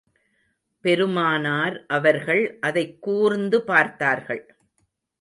பெருமானார் 0.81 1.85
அவர்கள் 1.87 2.57
அதைக் 2.59 3.01
கூர்ந்து 3.01 3.63
பார்த்தார்கள். 3.63 4.57